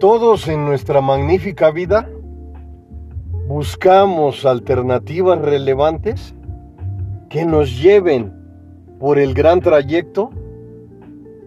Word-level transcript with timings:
Todos 0.00 0.46
en 0.46 0.64
nuestra 0.64 1.00
magnífica 1.00 1.72
vida 1.72 2.08
buscamos 3.48 4.46
alternativas 4.46 5.40
relevantes 5.40 6.36
que 7.28 7.44
nos 7.44 7.82
lleven 7.82 8.32
por 9.00 9.18
el 9.18 9.34
gran 9.34 9.60
trayecto 9.60 10.30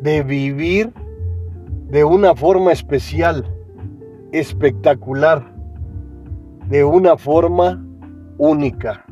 de 0.02 0.22
vivir 0.24 0.92
de 1.88 2.04
una 2.04 2.36
forma 2.36 2.74
especial, 2.74 3.46
espectacular, 4.34 5.54
de 6.68 6.84
una 6.84 7.16
forma 7.16 7.82
única. 8.38 9.06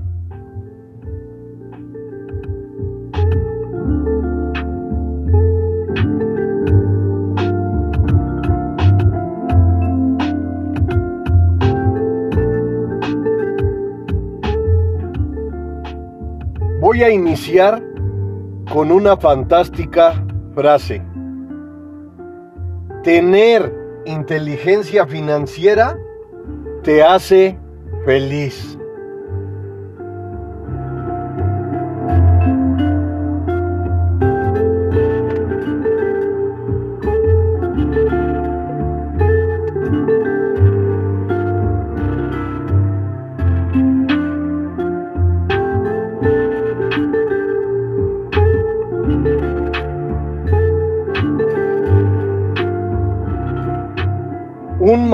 Voy 17.00 17.06
a 17.06 17.12
iniciar 17.12 17.82
con 18.74 18.92
una 18.92 19.16
fantástica 19.16 20.22
frase. 20.54 21.02
Tener 23.06 23.74
inteligencia 24.06 25.08
financiera 25.08 25.98
te 26.84 27.02
hace 27.02 27.58
feliz. 28.04 28.78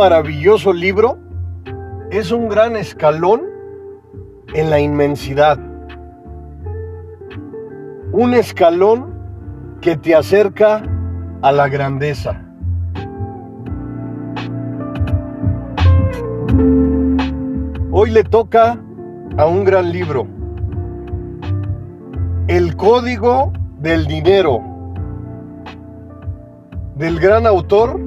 Maravilloso 0.09 0.71
libro 0.71 1.17
es 2.11 2.31
un 2.31 2.47
gran 2.47 2.75
escalón 2.75 3.41
en 4.53 4.69
la 4.69 4.79
inmensidad. 4.79 5.57
Un 8.11 8.35
escalón 8.35 9.15
que 9.81 9.97
te 9.97 10.13
acerca 10.13 10.83
a 11.41 11.51
la 11.51 11.67
grandeza. 11.69 12.39
Hoy 17.91 18.11
le 18.11 18.23
toca 18.25 18.79
a 19.37 19.45
un 19.47 19.63
gran 19.63 19.91
libro. 19.91 20.27
El 22.47 22.75
Código 22.75 23.51
del 23.79 24.05
Dinero. 24.05 24.61
Del 26.93 27.19
gran 27.19 27.47
autor 27.47 27.99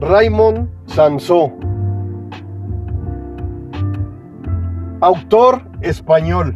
Raymond 0.00 0.75
Sansó. 0.86 1.52
Autor 5.00 5.62
español. 5.82 6.54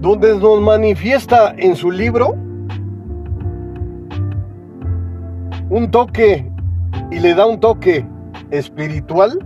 Donde 0.00 0.38
nos 0.38 0.60
manifiesta 0.60 1.54
en 1.56 1.74
su 1.74 1.90
libro 1.90 2.34
un 5.70 5.90
toque 5.90 6.52
y 7.10 7.18
le 7.18 7.34
da 7.34 7.46
un 7.46 7.58
toque 7.58 8.06
espiritual 8.50 9.38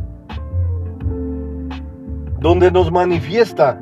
donde 2.41 2.71
nos 2.71 2.91
manifiesta 2.91 3.81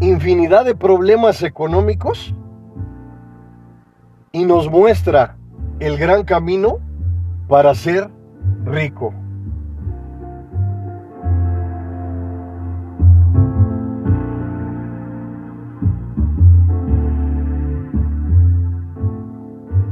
infinidad 0.00 0.64
de 0.64 0.74
problemas 0.74 1.42
económicos 1.42 2.34
y 4.36 4.44
nos 4.44 4.70
muestra 4.70 5.34
el 5.80 5.96
gran 5.96 6.22
camino 6.22 6.78
para 7.48 7.74
ser 7.74 8.10
rico. 8.66 9.14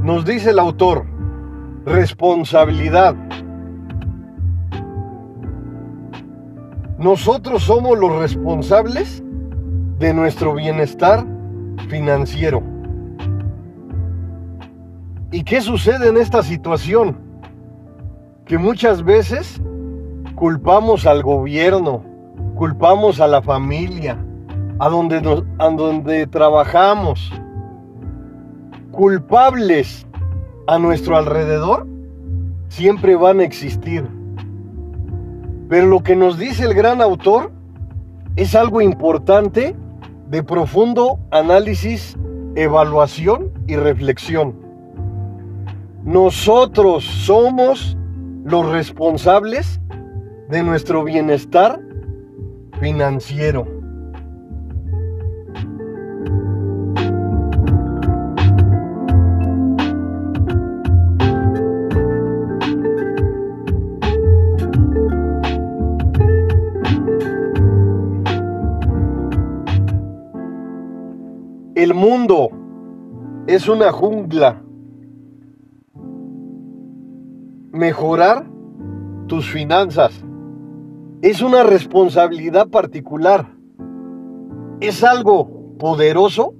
Nos 0.02 0.26
dice 0.26 0.50
el 0.50 0.58
autor, 0.58 1.06
responsabilidad. 1.86 3.14
Nosotros 6.98 7.62
somos 7.62 7.98
los 7.98 8.14
responsables 8.18 9.24
de 9.98 10.12
nuestro 10.12 10.54
bienestar 10.54 11.24
financiero. 11.88 12.73
¿Y 15.34 15.42
qué 15.42 15.60
sucede 15.60 16.10
en 16.10 16.16
esta 16.16 16.44
situación? 16.44 17.16
Que 18.46 18.56
muchas 18.56 19.02
veces 19.02 19.60
culpamos 20.36 21.06
al 21.06 21.24
gobierno, 21.24 22.04
culpamos 22.54 23.20
a 23.20 23.26
la 23.26 23.42
familia, 23.42 24.16
a 24.78 24.88
donde, 24.88 25.20
nos, 25.20 25.42
a 25.58 25.70
donde 25.70 26.28
trabajamos, 26.28 27.32
culpables 28.92 30.06
a 30.68 30.78
nuestro 30.78 31.16
alrededor, 31.16 31.84
siempre 32.68 33.16
van 33.16 33.40
a 33.40 33.44
existir. 33.44 34.08
Pero 35.68 35.86
lo 35.86 36.00
que 36.04 36.14
nos 36.14 36.38
dice 36.38 36.62
el 36.62 36.74
gran 36.74 37.02
autor 37.02 37.50
es 38.36 38.54
algo 38.54 38.80
importante 38.80 39.74
de 40.28 40.42
profundo 40.44 41.18
análisis, 41.32 42.16
evaluación 42.54 43.50
y 43.66 43.74
reflexión. 43.74 44.63
Nosotros 46.04 47.02
somos 47.02 47.96
los 48.44 48.70
responsables 48.70 49.80
de 50.50 50.62
nuestro 50.62 51.02
bienestar 51.02 51.80
financiero. 52.78 53.66
El 71.74 71.94
mundo 71.94 72.50
es 73.46 73.68
una 73.68 73.90
jungla. 73.90 74.63
Mejorar 77.74 78.46
tus 79.26 79.50
finanzas 79.50 80.24
es 81.22 81.42
una 81.42 81.64
responsabilidad 81.64 82.68
particular. 82.68 83.48
Es 84.78 85.02
algo 85.02 85.74
poderoso 85.76 86.54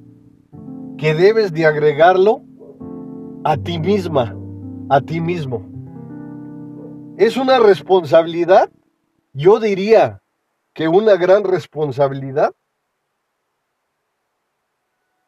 que 0.99 1.15
debes 1.15 1.53
de 1.53 1.67
agregarlo 1.67 2.43
a 3.45 3.57
ti 3.57 3.79
misma, 3.79 4.37
a 4.91 5.01
ti 5.03 5.21
mismo. 5.21 5.65
Es 7.17 7.37
una 7.37 7.61
responsabilidad, 7.61 8.69
yo 9.33 9.61
diría 9.61 10.21
que 10.73 10.89
una 10.89 11.15
gran 11.15 11.45
responsabilidad 11.45 12.57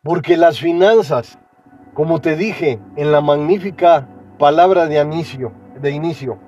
porque 0.02 0.36
las 0.36 0.58
finanzas, 0.58 1.38
como 1.94 2.20
te 2.20 2.34
dije 2.34 2.80
en 2.96 3.12
la 3.12 3.20
magnífica 3.20 4.08
palabra 4.36 4.88
de 4.88 5.00
inicio, 5.00 5.52
de 5.80 5.90
inicio, 5.90 6.38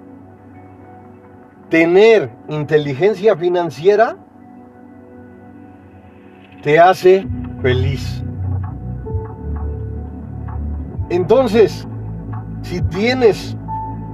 tener 1.69 2.31
inteligencia 2.49 3.37
financiera 3.37 4.17
te 6.63 6.79
hace 6.79 7.27
feliz. 7.63 8.23
Entonces, 11.11 11.87
si 12.63 12.83
tienes 12.83 13.57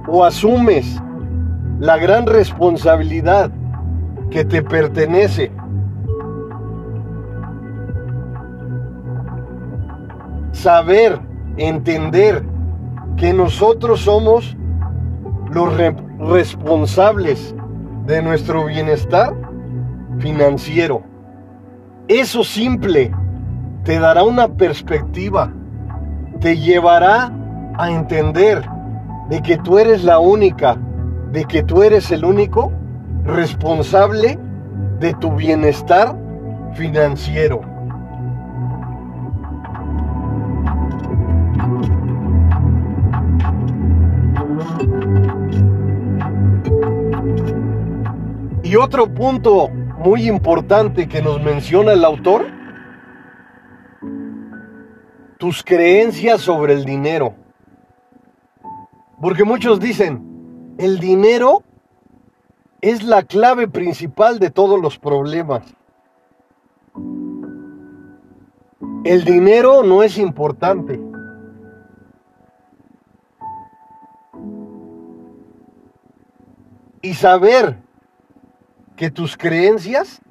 o 0.07 0.23
asumes 0.23 1.01
la 1.79 1.97
gran 1.97 2.25
responsabilidad 2.25 3.51
que 4.29 4.45
te 4.45 4.61
pertenece 4.61 5.51
saber, 10.51 11.19
entender 11.57 12.43
que 13.17 13.33
nosotros 13.33 14.01
somos 14.01 14.57
los 15.51 15.75
re 15.77 15.95
responsables 16.19 17.55
de 18.05 18.21
nuestro 18.21 18.65
bienestar 18.65 19.33
financiero. 20.19 21.03
Eso 22.07 22.43
simple 22.43 23.11
te 23.83 23.99
dará 23.99 24.23
una 24.23 24.47
perspectiva 24.47 25.51
te 26.39 26.57
llevará 26.57 27.31
a 27.77 27.89
entender 27.89 28.63
de 29.29 29.41
que 29.41 29.57
tú 29.57 29.79
eres 29.79 30.03
la 30.03 30.19
única, 30.19 30.77
de 31.31 31.45
que 31.45 31.63
tú 31.63 31.83
eres 31.83 32.11
el 32.11 32.25
único 32.25 32.71
responsable 33.23 34.37
de 34.99 35.13
tu 35.15 35.31
bienestar 35.31 36.15
financiero. 36.73 37.61
Y 48.75 48.77
otro 48.77 49.07
punto 49.07 49.69
muy 49.69 50.27
importante 50.27 51.07
que 51.07 51.21
nos 51.21 51.41
menciona 51.41 51.93
el 51.93 52.03
autor, 52.03 52.45
tus 55.37 55.63
creencias 55.63 56.41
sobre 56.41 56.73
el 56.73 56.83
dinero. 56.83 57.35
Porque 59.21 59.45
muchos 59.45 59.79
dicen, 59.79 60.75
el 60.77 60.99
dinero 60.99 61.63
es 62.81 63.01
la 63.01 63.23
clave 63.23 63.69
principal 63.69 64.39
de 64.39 64.49
todos 64.49 64.81
los 64.81 64.99
problemas. 64.99 65.63
El 69.05 69.23
dinero 69.23 69.83
no 69.83 70.03
es 70.03 70.17
importante. 70.17 70.99
Y 77.01 77.13
saber 77.13 77.84
que 78.95 79.11
tus 79.11 79.37
creencias 79.37 80.21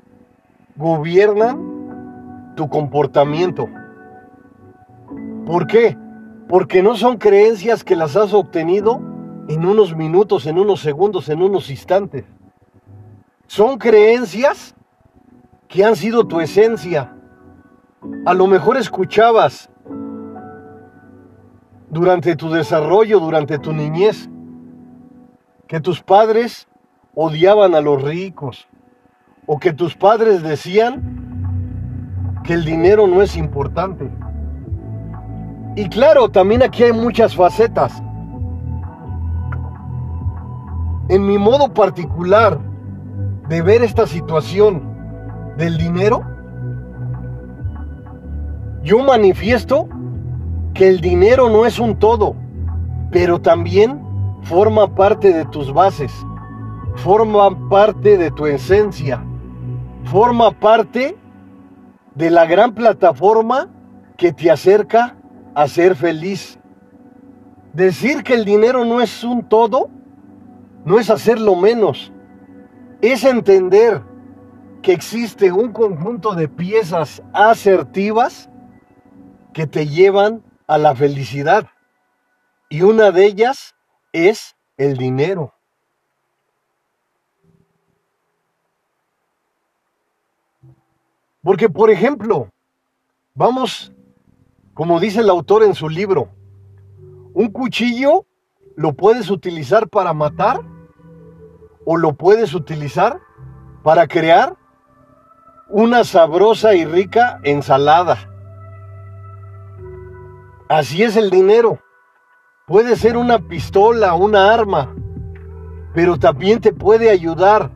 gobiernan 0.77 2.53
tu 2.57 2.69
comportamiento. 2.69 3.69
¿Por 5.47 5.67
qué? 5.67 5.97
Porque 6.49 6.83
no 6.83 6.97
son 6.97 7.19
creencias 7.19 7.85
que 7.85 7.97
las 7.97 8.17
has 8.17 8.33
obtenido 8.33 9.01
en 9.49 9.67
unos 9.67 9.95
minutos, 9.95 10.47
en 10.47 10.59
unos 10.59 10.81
segundos, 10.81 11.29
en 11.29 11.43
unos 11.43 11.71
instantes. 11.71 12.25
Son 13.47 13.77
creencias 13.79 14.75
que 15.69 15.85
han 15.85 15.97
sido 15.97 16.27
tu 16.27 16.41
esencia. 16.41 17.15
A 18.25 18.35
lo 18.35 18.47
mejor 18.47 18.77
escuchabas 18.77 19.71
durante 21.91 22.37
tu 22.37 22.51
desarrollo, 22.51 23.21
durante 23.21 23.59
tu 23.59 23.73
niñez, 23.73 24.29
que 25.67 25.81
tus 25.81 26.03
padres 26.03 26.67
odiaban 27.15 27.75
a 27.75 27.81
los 27.81 28.03
ricos 28.03 28.67
o 29.47 29.59
que 29.59 29.73
tus 29.73 29.95
padres 29.95 30.43
decían 30.43 32.41
que 32.43 32.55
el 32.55 32.65
dinero 32.65 33.07
no 33.07 33.23
es 33.23 33.37
importante. 33.37 34.11
Y 35.77 35.89
claro, 35.89 36.29
también 36.29 36.63
aquí 36.63 36.83
hay 36.83 36.93
muchas 36.93 37.35
facetas. 37.35 38.03
En 41.09 41.27
mi 41.27 41.37
modo 41.37 41.73
particular 41.73 42.59
de 43.49 43.63
ver 43.63 43.83
esta 43.83 44.07
situación 44.07 44.83
del 45.57 45.77
dinero, 45.77 46.23
yo 48.83 49.03
manifiesto 49.03 49.89
que 50.75 50.89
el 50.89 51.01
dinero 51.01 51.49
no 51.49 51.67
es 51.67 51.79
un 51.79 51.99
todo, 51.99 52.35
pero 53.11 53.41
también 53.41 54.01
forma 54.43 54.95
parte 54.95 55.33
de 55.33 55.45
tus 55.47 55.73
bases 55.73 56.13
forma 56.97 57.69
parte 57.69 58.17
de 58.17 58.31
tu 58.31 58.47
esencia, 58.47 59.25
forma 60.05 60.51
parte 60.53 61.17
de 62.15 62.31
la 62.31 62.47
gran 62.47 62.75
plataforma 62.75 63.69
que 64.17 64.33
te 64.33 64.51
acerca 64.51 65.17
a 65.55 65.67
ser 65.69 65.97
feliz. 65.97 66.59
Decir 67.73 68.23
que 68.23 68.35
el 68.35 68.45
dinero 68.45 68.85
no 68.85 69.01
es 69.01 69.25
un 69.25 69.49
todo, 69.49 69.91
no 70.85 70.99
es 70.99 71.11
hacerlo 71.11 71.57
menos, 71.57 72.13
es 73.01 73.25
entender 73.25 74.03
que 74.83 74.93
existe 74.93 75.51
un 75.51 75.73
conjunto 75.73 76.35
de 76.35 76.47
piezas 76.47 77.23
asertivas 77.33 78.51
que 79.53 79.67
te 79.67 79.87
llevan 79.87 80.43
a 80.67 80.79
la 80.79 80.95
felicidad. 80.95 81.67
Y 82.69 82.83
una 82.83 83.11
de 83.11 83.25
ellas 83.25 83.75
es 84.13 84.57
el 84.77 84.97
dinero. 84.97 85.54
Porque, 91.45 91.69
por 91.69 91.91
ejemplo, 91.91 92.49
vamos, 93.35 93.93
como 94.73 94.99
dice 94.99 95.21
el 95.21 95.29
autor 95.29 95.63
en 95.63 95.75
su 95.75 95.91
libro, 95.91 96.31
un 97.35 97.49
cuchillo 97.53 98.25
lo 98.77 98.95
puedes 98.95 99.31
utilizar 99.31 99.89
para 99.91 100.15
matar 100.15 100.63
o 101.85 101.99
lo 101.99 102.15
puedes 102.15 102.55
utilizar 102.55 103.21
para 103.83 104.09
crear 104.09 104.57
una 105.69 106.03
sabrosa 106.05 106.75
y 106.75 106.87
rica 106.87 107.41
ensalada. 107.43 108.31
Así 110.71 111.03
es 111.03 111.15
el 111.15 111.29
dinero. 111.29 111.79
Puede 112.67 112.97
ser 112.97 113.19
una 113.19 113.39
pistola, 113.39 114.15
una 114.15 114.55
arma, 114.55 114.95
pero 115.93 116.19
también 116.19 116.63
te 116.63 116.73
puede 116.73 117.11
ayudar 117.11 117.71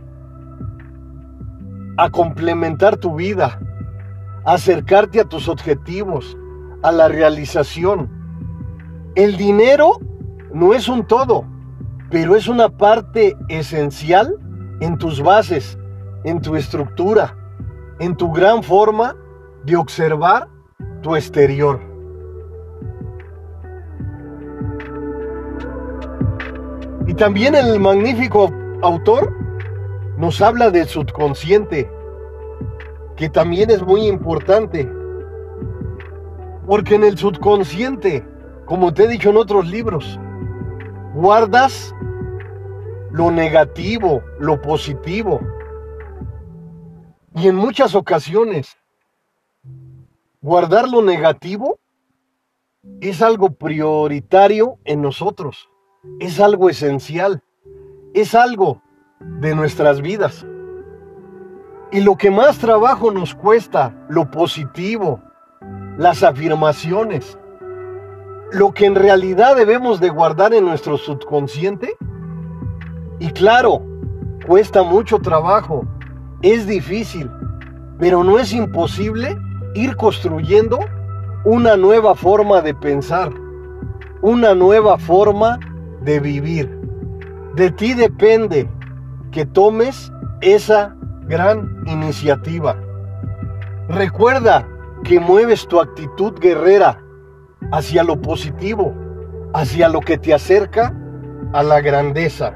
a 1.99 2.11
complementar 2.11 2.97
tu 2.97 3.17
vida, 3.17 3.59
acercarte 4.45 5.21
a 5.21 5.25
tus 5.25 5.49
objetivos, 5.49 6.39
a 6.83 6.93
la 6.93 7.09
realización. 7.09 8.09
El 9.17 9.37
dinero 9.37 9.99
no 10.55 10.75
es 10.75 10.89
un 10.89 11.05
todo, 11.05 11.45
pero 12.09 12.37
es 12.37 12.47
una 12.47 12.69
parte 12.69 13.37
esencial 13.49 14.37
en 14.81 14.97
tus 14.97 15.21
bases, 15.21 15.77
en 16.23 16.41
tu 16.41 16.55
estructura, 16.55 17.37
en 17.99 18.17
tu 18.17 18.33
gran 18.33 18.63
forma 18.63 19.17
de 19.65 19.75
observar 19.75 20.47
tu 21.03 21.17
exterior. 21.17 21.81
Y 27.09 27.15
también 27.15 27.57
el 27.57 27.81
magnífico 27.81 28.53
autor 28.83 29.38
nos 30.19 30.43
habla 30.43 30.71
del 30.73 30.89
subconsciente, 30.89 31.89
que 33.15 33.31
también 33.31 33.71
es 33.71 33.83
muy 33.83 34.07
importante. 34.09 34.91
Porque 36.67 36.97
en 36.97 37.05
el 37.05 37.17
subconsciente, 37.17 38.27
como 38.67 38.93
te 38.93 39.05
he 39.05 39.09
dicho 39.09 39.31
en 39.31 39.37
otros 39.37 39.69
libros, 39.69 40.19
guardas 41.15 41.95
lo 43.13 43.31
negativo, 43.31 44.23
lo 44.41 44.61
positivo. 44.61 45.41
Y 47.37 47.47
en 47.47 47.55
muchas 47.55 47.95
ocasiones, 47.95 48.77
guardar 50.43 50.89
lo 50.89 51.01
negativo 51.01 51.79
es 53.01 53.23
algo 53.23 53.51
prioritario 53.51 54.79
en 54.85 55.01
nosotros, 55.01 55.71
es 56.19 56.41
algo 56.41 56.69
esencial, 56.69 57.45
es 58.15 58.35
algo 58.35 58.83
de 59.21 59.55
nuestras 59.55 60.01
vidas. 60.01 60.47
Y 61.91 62.01
lo 62.01 62.17
que 62.17 62.31
más 62.31 62.59
trabajo 62.59 63.11
nos 63.11 63.35
cuesta, 63.35 63.95
lo 64.09 64.31
positivo, 64.31 65.21
las 65.97 66.23
afirmaciones, 66.23 67.39
lo 68.53 68.73
que 68.73 68.87
en 68.87 68.95
realidad 68.95 69.57
debemos 69.57 70.01
de 70.01 70.11
guardar 70.11 70.55
en 70.55 70.65
nuestro 70.65 70.97
subconsciente. 70.97 71.97
Y 73.19 73.31
claro, 73.31 73.83
cuesta 74.47 74.83
mucho 74.83 75.19
trabajo, 75.19 75.85
es 76.43 76.67
difícil, 76.67 77.31
pero 77.99 78.23
no 78.23 78.39
es 78.39 78.53
imposible 78.53 79.37
ir 79.75 79.97
construyendo 79.97 80.79
una 81.45 81.77
nueva 81.77 82.15
forma 82.15 82.61
de 82.61 82.75
pensar, 82.75 83.33
una 84.23 84.55
nueva 84.55 84.99
forma 84.99 85.59
de 86.03 86.21
vivir. 86.21 86.79
De 87.55 87.71
ti 87.71 87.95
depende 87.95 88.69
que 89.31 89.45
tomes 89.45 90.13
esa 90.41 90.97
gran 91.27 91.83
iniciativa. 91.87 92.77
Recuerda 93.89 94.67
que 95.05 95.21
mueves 95.21 95.67
tu 95.67 95.81
actitud 95.81 96.39
guerrera 96.41 97.03
hacia 97.73 98.03
lo 98.03 98.21
positivo, 98.21 98.95
hacia 99.55 99.89
lo 99.89 100.01
que 100.01 100.19
te 100.19 100.35
acerca 100.35 100.95
a 101.53 101.63
la 101.63 101.81
grandeza. 101.81 102.55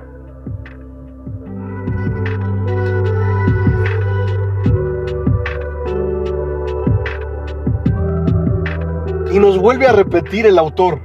Y 9.31 9.39
nos 9.39 9.59
vuelve 9.59 9.87
a 9.87 9.93
repetir 9.93 10.45
el 10.45 10.59
autor, 10.59 11.01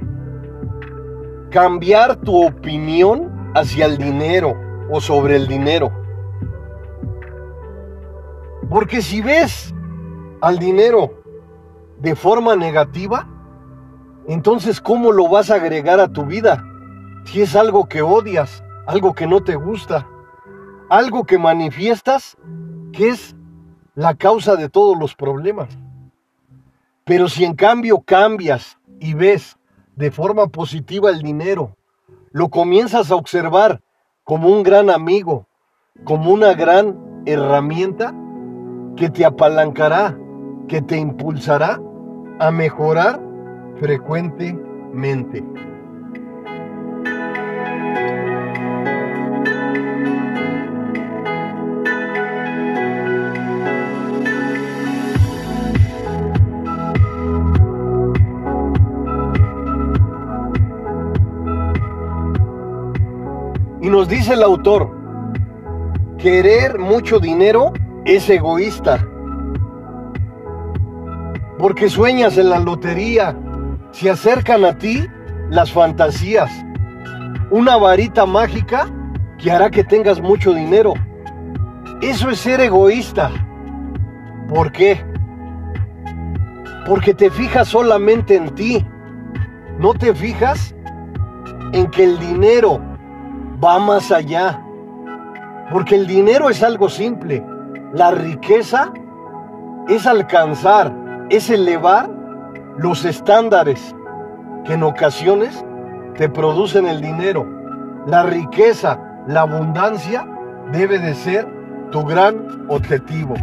cambiar 1.50 2.16
tu 2.16 2.44
opinión 2.44 3.52
hacia 3.54 3.86
el 3.86 3.96
dinero 3.96 4.67
o 4.90 5.00
sobre 5.00 5.36
el 5.36 5.46
dinero. 5.46 5.90
Porque 8.68 9.02
si 9.02 9.20
ves 9.20 9.74
al 10.40 10.58
dinero 10.58 11.22
de 11.98 12.14
forma 12.14 12.54
negativa, 12.54 13.26
entonces 14.26 14.80
¿cómo 14.80 15.10
lo 15.12 15.28
vas 15.28 15.50
a 15.50 15.56
agregar 15.56 16.00
a 16.00 16.12
tu 16.12 16.24
vida? 16.24 16.64
Si 17.24 17.42
es 17.42 17.56
algo 17.56 17.88
que 17.88 18.02
odias, 18.02 18.62
algo 18.86 19.14
que 19.14 19.26
no 19.26 19.42
te 19.42 19.56
gusta, 19.56 20.06
algo 20.88 21.24
que 21.24 21.38
manifiestas 21.38 22.36
que 22.92 23.08
es 23.08 23.36
la 23.94 24.14
causa 24.14 24.56
de 24.56 24.68
todos 24.68 24.98
los 24.98 25.14
problemas. 25.14 25.68
Pero 27.04 27.28
si 27.28 27.44
en 27.44 27.54
cambio 27.54 28.00
cambias 28.00 28.78
y 29.00 29.14
ves 29.14 29.58
de 29.96 30.10
forma 30.10 30.46
positiva 30.48 31.10
el 31.10 31.22
dinero, 31.22 31.76
lo 32.30 32.50
comienzas 32.50 33.10
a 33.10 33.16
observar 33.16 33.80
como 34.28 34.50
un 34.50 34.62
gran 34.62 34.90
amigo, 34.90 35.46
como 36.04 36.30
una 36.30 36.52
gran 36.52 37.22
herramienta 37.24 38.14
que 38.94 39.08
te 39.08 39.24
apalancará, 39.24 40.18
que 40.68 40.82
te 40.82 40.98
impulsará 40.98 41.80
a 42.38 42.50
mejorar 42.50 43.22
frecuentemente. 43.80 45.42
Nos 63.98 64.08
dice 64.08 64.34
el 64.34 64.44
autor, 64.44 64.96
querer 66.18 66.78
mucho 66.78 67.18
dinero 67.18 67.72
es 68.04 68.30
egoísta. 68.30 69.04
Porque 71.58 71.88
sueñas 71.88 72.38
en 72.38 72.50
la 72.50 72.60
lotería, 72.60 73.36
se 73.90 74.08
acercan 74.08 74.64
a 74.64 74.78
ti 74.78 75.04
las 75.50 75.72
fantasías, 75.72 76.48
una 77.50 77.76
varita 77.76 78.24
mágica 78.24 78.88
que 79.36 79.50
hará 79.50 79.68
que 79.68 79.82
tengas 79.82 80.20
mucho 80.20 80.54
dinero. 80.54 80.94
Eso 82.00 82.30
es 82.30 82.38
ser 82.38 82.60
egoísta. 82.60 83.32
¿Por 84.48 84.70
qué? 84.70 85.04
Porque 86.86 87.14
te 87.14 87.32
fijas 87.32 87.66
solamente 87.66 88.36
en 88.36 88.54
ti. 88.54 88.86
No 89.80 89.92
te 89.92 90.14
fijas 90.14 90.72
en 91.72 91.90
que 91.90 92.04
el 92.04 92.16
dinero 92.20 92.87
va 93.62 93.78
más 93.78 94.10
allá. 94.10 94.62
Porque 95.70 95.96
el 95.96 96.06
dinero 96.06 96.48
es 96.48 96.62
algo 96.62 96.88
simple. 96.88 97.44
La 97.92 98.10
riqueza 98.10 98.92
es 99.88 100.06
alcanzar, 100.06 100.94
es 101.30 101.50
elevar 101.50 102.10
los 102.78 103.04
estándares 103.04 103.94
que 104.64 104.74
en 104.74 104.82
ocasiones 104.82 105.64
te 106.16 106.28
producen 106.28 106.86
el 106.86 107.00
dinero. 107.00 107.46
La 108.06 108.22
riqueza, 108.22 108.98
la 109.26 109.42
abundancia 109.42 110.26
debe 110.72 110.98
de 110.98 111.14
ser 111.14 111.46
tu 111.90 112.04
gran 112.04 112.66
objetivo. 112.68 113.34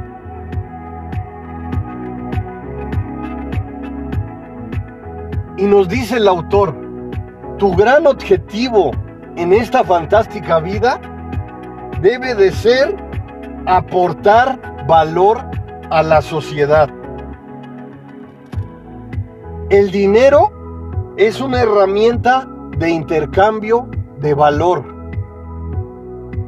Y 5.58 5.64
nos 5.64 5.88
dice 5.88 6.18
el 6.18 6.28
autor, 6.28 6.76
tu 7.58 7.74
gran 7.76 8.06
objetivo 8.08 8.92
en 9.36 9.54
esta 9.54 9.84
fantástica 9.84 10.60
vida 10.60 11.00
debe 12.02 12.36
de 12.36 12.52
ser 12.52 12.96
aportar 13.66 14.86
valor 14.88 15.40
a 15.90 16.04
la 16.04 16.22
sociedad. 16.22 16.90
El 19.70 19.92
dinero 19.92 21.14
es 21.18 21.42
una 21.42 21.62
herramienta 21.62 22.48
de 22.78 22.90
intercambio 22.90 23.88
de 24.20 24.34
valor. 24.34 24.84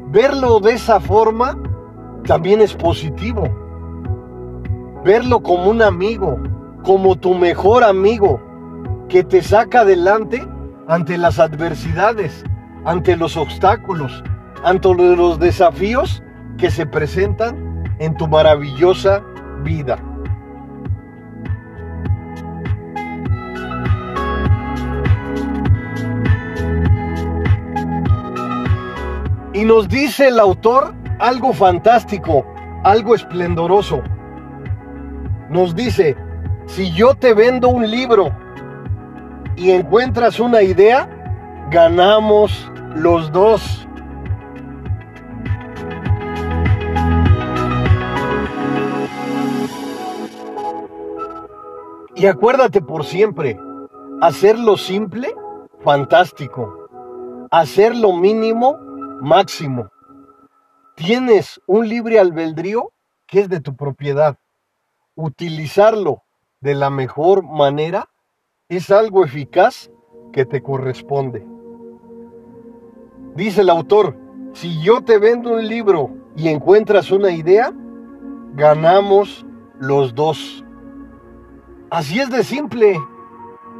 Verlo 0.10 0.60
de 0.60 0.74
esa 0.74 1.00
forma 1.00 1.58
también 2.25 2.62
es 2.62 2.74
positivo. 2.74 3.44
Verlo 5.03 5.41
como 5.41 5.70
un 5.70 5.82
amigo, 5.82 6.38
como 6.84 7.15
tu 7.15 7.34
mejor 7.34 7.84
amigo, 7.84 8.41
que 9.10 9.24
te 9.24 9.41
saca 9.41 9.82
adelante 9.82 10.46
ante 10.88 11.17
las 11.17 11.39
adversidades, 11.39 12.44
ante 12.88 13.17
los 13.17 13.36
obstáculos, 13.36 14.24
ante 14.63 14.94
los 14.94 15.38
desafíos 15.39 16.24
que 16.58 16.72
se 16.72 16.86
presentan 16.86 17.84
en 18.00 18.15
tu 18.15 18.29
maravillosa 18.29 19.22
vida. 19.62 19.98
Y 29.53 29.65
nos 29.65 29.89
dice 29.89 30.29
el 30.29 30.39
autor 30.39 30.96
algo 31.20 31.51
fantástico, 31.51 32.46
algo 32.86 33.15
esplendoroso. 33.15 34.01
Nos 35.50 35.75
dice, 35.75 36.15
si 36.67 36.94
yo 36.94 37.15
te 37.15 37.34
vendo 37.34 37.67
un 37.67 37.91
libro 37.91 38.29
y 39.58 39.72
encuentras 39.72 40.39
una 40.39 40.62
idea, 40.62 41.10
ganamos 41.70 42.72
los 42.98 43.32
dos. 43.32 43.88
Y 52.16 52.25
acuérdate 52.25 52.82
por 52.82 53.06
siempre, 53.06 53.60
hacerlo 54.22 54.77
simple, 54.77 55.36
fantástico. 55.84 56.89
Hacer 57.51 57.96
lo 57.96 58.13
mínimo, 58.13 58.77
máximo. 59.22 59.92
Tienes 60.96 61.62
un 61.68 61.88
libre 61.88 62.20
albedrío 62.20 62.92
que 63.27 63.42
es 63.42 63.50
de 63.50 63.62
tu 63.62 63.75
propiedad. 63.75 64.39
Utilizarlo 65.13 66.24
de 66.60 66.74
la 66.74 66.89
mejor 66.89 67.44
manera 67.44 68.10
es 68.68 68.89
algo 68.89 69.24
eficaz 69.24 69.92
que 70.34 70.46
te 70.46 70.63
corresponde. 70.63 71.57
Dice 73.38 73.62
el 73.62 73.70
autor, 73.70 74.17
si 74.53 74.82
yo 74.82 75.01
te 75.01 75.20
vendo 75.20 75.51
un 75.51 75.67
libro 75.67 76.10
y 76.36 76.48
encuentras 76.48 77.12
una 77.12 77.29
idea, 77.29 77.72
ganamos 78.56 79.46
los 79.77 80.15
dos. 80.15 80.65
Así 81.91 82.20
es 82.20 82.32
de 82.32 82.44
simple, 82.44 83.00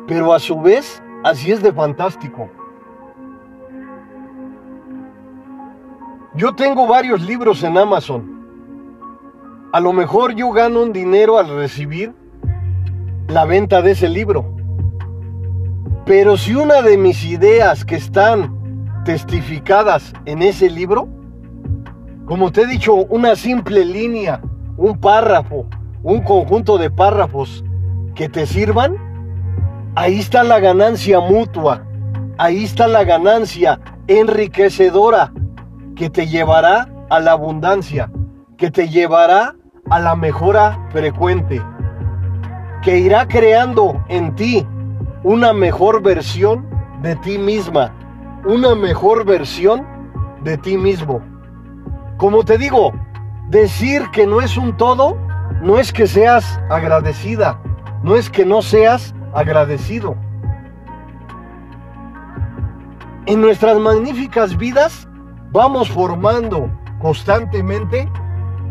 pero 0.06 0.32
a 0.32 0.38
su 0.38 0.62
vez 0.62 1.02
así 1.24 1.52
es 1.52 1.64
de 1.64 1.74
fantástico. 1.74 2.52
Yo 6.36 6.54
tengo 6.54 6.86
varios 6.86 7.24
libros 7.24 7.64
en 7.64 7.80
Amazon. 7.80 8.46
A 9.74 9.80
lo 9.80 9.92
mejor 9.92 10.36
yo 10.36 10.52
gano 10.52 10.84
un 10.84 10.94
dinero 10.94 11.40
al 11.40 11.50
recibir 11.50 12.14
la 13.28 13.46
venta 13.46 13.82
de 13.82 13.94
ese 13.94 14.08
libro. 14.08 14.56
Pero 16.06 16.38
si 16.38 16.54
una 16.54 16.84
de 16.84 16.96
mis 17.00 17.26
ideas 17.26 17.84
que 17.84 17.96
están 17.96 18.57
testificadas 19.08 20.12
en 20.26 20.42
ese 20.42 20.70
libro, 20.70 21.08
como 22.26 22.52
te 22.52 22.64
he 22.64 22.68
dicho, 22.68 22.94
una 22.94 23.38
simple 23.38 23.86
línea, 23.86 24.42
un 24.76 25.00
párrafo, 25.00 25.66
un 26.04 26.22
conjunto 26.24 26.78
de 26.78 26.92
párrafos 26.92 27.64
que 28.16 28.28
te 28.28 28.46
sirvan, 28.46 28.98
ahí 29.96 30.20
está 30.20 30.44
la 30.44 30.60
ganancia 30.60 31.22
mutua, 31.22 31.86
ahí 32.38 32.66
está 32.66 32.90
la 32.90 33.06
ganancia 33.06 33.80
enriquecedora 34.08 35.32
que 35.96 36.10
te 36.10 36.28
llevará 36.28 36.90
a 37.10 37.22
la 37.22 37.32
abundancia, 37.32 38.12
que 38.58 38.72
te 38.72 38.90
llevará 38.90 39.56
a 39.90 40.00
la 40.02 40.18
mejora 40.18 40.86
frecuente, 40.92 41.62
que 42.82 42.98
irá 42.98 43.26
creando 43.26 44.04
en 44.10 44.36
ti 44.36 44.68
una 45.24 45.54
mejor 45.54 46.02
versión 46.02 46.68
de 47.02 47.16
ti 47.16 47.38
misma, 47.38 47.97
una 48.48 48.76
mejor 48.76 49.26
versión 49.26 49.86
de 50.42 50.58
ti 50.58 50.78
mismo. 50.78 51.22
Como 52.18 52.44
te 52.44 52.58
digo, 52.58 52.94
decir 53.50 54.04
que 54.14 54.26
no 54.26 54.40
es 54.40 54.56
un 54.56 54.78
todo, 54.78 55.18
no 55.62 55.78
es 55.78 55.92
que 55.92 56.08
seas 56.08 56.58
agradecida, 56.70 57.60
no 58.04 58.16
es 58.16 58.30
que 58.30 58.46
no 58.46 58.62
seas 58.62 59.14
agradecido. 59.34 60.16
En 63.26 63.42
nuestras 63.42 63.78
magníficas 63.80 64.56
vidas 64.56 65.10
vamos 65.52 65.90
formando 65.92 66.70
constantemente 67.00 68.10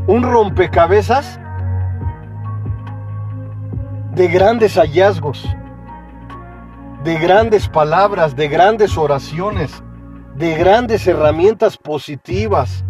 un 0.06 0.23
rompecabezas 0.23 1.38
de 4.14 4.28
grandes 4.28 4.76
hallazgos, 4.78 5.47
de 7.07 7.21
grandes 7.21 7.69
palabras, 7.69 8.35
de 8.35 8.49
grandes 8.49 8.99
oraciones, 8.99 9.81
de 10.35 10.57
grandes 10.57 11.07
herramientas 11.07 11.77
positivas, 11.77 12.85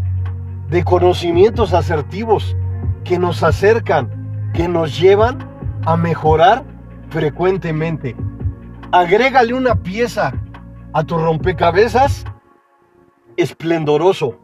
de 0.71 0.85
conocimientos 0.85 1.75
asertivos 1.75 2.57
que 3.05 3.19
nos 3.19 3.43
acercan, 3.43 4.51
que 4.55 4.69
nos 4.69 4.99
llevan 4.99 5.47
a 5.85 5.99
mejorar 5.99 6.65
frecuentemente, 7.11 8.17
agrégale 8.91 9.53
una 9.53 9.75
pieza 9.75 10.33
a 10.95 11.05
tu 11.05 11.19
rompecabezas 11.19 12.25
esplendoroso 13.37 14.39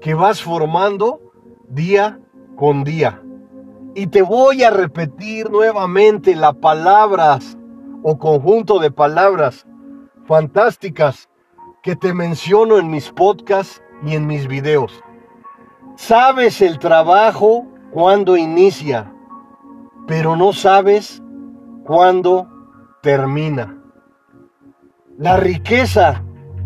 que 0.00 0.14
vas 0.14 0.42
formando 0.42 1.20
día 1.68 2.18
con 2.56 2.82
día. 2.82 3.22
Y 3.94 4.08
te 4.08 4.22
voy 4.22 4.64
a 4.64 4.70
repetir 4.70 5.48
nuevamente 5.48 6.34
las 6.34 6.56
palabras 6.56 7.56
o 8.02 8.18
conjunto 8.18 8.78
de 8.78 8.90
palabras 8.90 9.66
fantásticas 10.26 11.28
que 11.82 11.96
te 11.96 12.14
menciono 12.14 12.78
en 12.78 12.90
mis 12.90 13.10
podcasts 13.10 13.82
y 14.04 14.14
en 14.14 14.26
mis 14.26 14.46
videos. 14.46 15.02
Sabes 15.96 16.62
el 16.62 16.78
trabajo 16.78 17.66
cuando 17.90 18.36
inicia, 18.36 19.12
pero 20.06 20.36
no 20.36 20.52
sabes 20.52 21.22
cuándo 21.84 22.48
termina. 23.02 23.76
La 25.18 25.36
riqueza, 25.36 26.22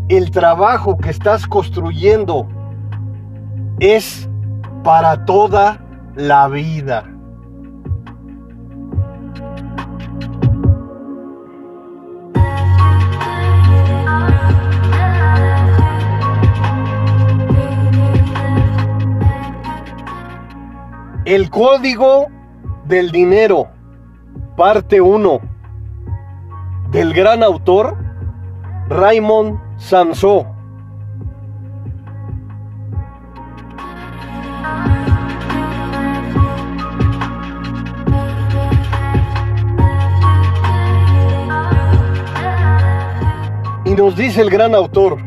el 0.07 0.31
trabajo 0.31 0.97
que 0.97 1.09
estás 1.09 1.47
construyendo 1.47 2.47
es 3.79 4.29
para 4.83 5.25
toda 5.25 5.83
la 6.15 6.47
vida. 6.47 7.14
El 21.25 21.49
código 21.49 22.27
del 22.85 23.09
dinero, 23.11 23.67
parte 24.55 25.01
1, 25.01 25.39
del 26.91 27.15
gran 27.15 27.41
autor 27.41 27.97
Raymond 28.89 29.59
Samson. 29.77 30.45
Y 43.83 43.95
nos 43.95 44.15
dice 44.15 44.41
el 44.41 44.51
gran 44.51 44.75
autor, 44.75 45.17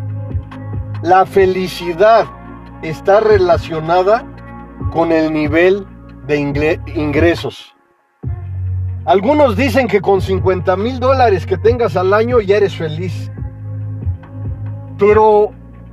la 1.03 1.27
felicidad 1.27 2.25
está 2.83 3.19
relacionada 3.19 4.25
con 4.93 5.13
el 5.13 5.33
nivel 5.33 5.87
de 6.27 6.81
ingresos. 6.95 7.75
Algunos 9.05 9.57
dicen 9.57 9.89
que 9.89 10.01
con 10.01 10.21
50 10.21 10.77
mil 10.77 11.01
dólares 11.01 11.47
que 11.47 11.57
tengas 11.57 11.97
al 11.97 12.13
año 12.13 12.41
ya 12.41 12.59
eres 12.59 12.77
feliz. 12.77 13.31
Pero 14.99 15.53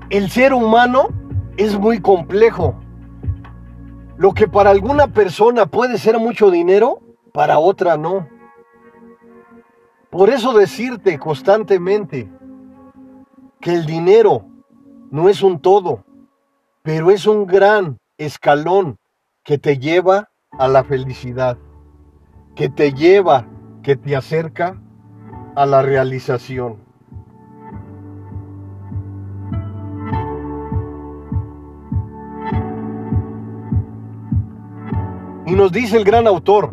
el 0.10 0.30
ser 0.30 0.54
humano 0.54 1.08
es 1.56 1.80
muy 1.80 2.02
complejo. 2.02 2.76
Lo 4.18 4.34
que 4.34 4.48
para 4.48 4.70
alguna 4.70 5.08
persona 5.08 5.66
puede 5.66 5.98
ser 5.98 6.20
mucho 6.20 6.52
dinero, 6.52 7.00
para 7.32 7.60
otra 7.60 7.96
no. 7.96 8.28
Por 10.10 10.30
eso 10.30 10.54
decirte 10.54 11.20
constantemente 11.20 12.30
que 13.62 13.74
el 13.74 13.86
dinero 13.86 14.46
no 15.12 15.30
es 15.30 15.42
un 15.42 15.60
todo, 15.60 16.04
pero 16.82 17.12
es 17.12 17.28
un 17.28 17.46
gran 17.46 17.98
escalón 18.18 18.98
que 19.44 19.58
te 19.58 19.78
lleva 19.78 20.30
a 20.52 20.68
la 20.68 20.84
felicidad, 20.84 21.58
que 22.56 22.70
te 22.70 22.94
lleva, 22.94 23.48
que 23.84 23.96
te 23.96 24.16
acerca 24.16 24.82
a 25.56 25.66
la 25.66 25.82
realización. 25.82 26.78
Y 35.46 35.52
nos 35.52 35.72
dice 35.72 35.98
el 35.98 36.04
gran 36.04 36.26
autor, 36.26 36.72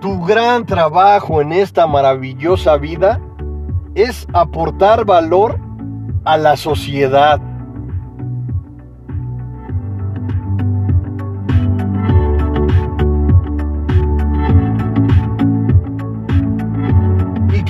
tu 0.00 0.24
gran 0.24 0.64
trabajo 0.64 1.40
en 1.40 1.52
esta 1.52 1.86
maravillosa 1.86 2.76
vida 2.76 3.20
es 3.94 4.26
aportar 4.32 5.04
valor 5.04 5.58
a 6.24 6.36
la 6.36 6.56
sociedad 6.56 7.40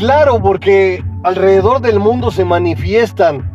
Claro, 0.02 0.42
porque 0.42 1.04
alrededor 1.22 1.80
del 1.80 2.00
mundo 2.00 2.32
se 2.32 2.44
manifiestan 2.44 3.48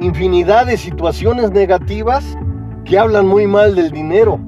infinidad 0.00 0.66
de 0.66 0.76
situaciones 0.76 1.50
negativas 1.50 2.36
que 2.84 2.98
hablan 2.98 3.26
muy 3.26 3.46
mal 3.46 3.74
del 3.74 3.90
dinero. 3.90 4.38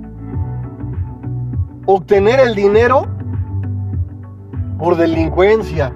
Obtener 1.86 2.40
el 2.40 2.54
dinero 2.54 3.06
por 4.78 4.98
delincuencia. 4.98 5.94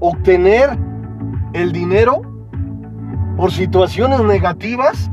Obtener 0.00 0.78
el 1.54 1.72
dinero 1.72 2.20
por 3.38 3.52
situaciones 3.52 4.20
negativas 4.20 5.10